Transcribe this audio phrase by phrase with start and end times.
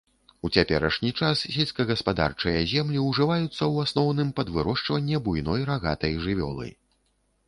[0.47, 6.67] У цяперашні час сельскагаспадарчыя землі ўжываюцца ў асноўным пад вырошчванне буйной рагатай жывёлы.